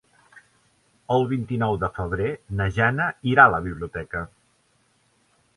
El 1.15 1.25
vint-i-nou 1.33 1.77
de 1.83 1.91
febrer 1.99 2.31
na 2.63 2.69
Jana 2.79 3.09
irà 3.35 3.47
a 3.47 3.55
la 3.57 3.63
biblioteca. 3.69 4.27